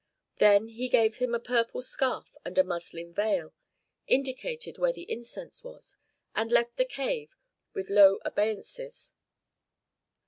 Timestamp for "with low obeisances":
7.75-9.13